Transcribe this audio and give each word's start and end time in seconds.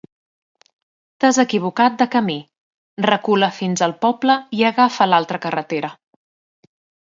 T'has 1.23 1.39
equivocat 1.43 1.99
de 1.99 2.07
camí: 2.15 2.39
recula 3.09 3.51
fins 3.61 3.87
al 3.89 3.95
poble 4.09 4.41
i 4.63 4.67
agafa 4.73 5.11
l'altra 5.15 5.45
carretera. 5.49 5.97